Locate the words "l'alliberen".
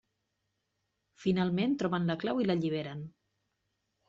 2.49-3.05